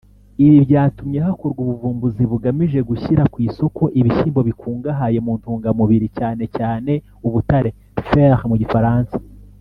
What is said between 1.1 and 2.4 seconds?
hakorwa ubuvumbuzi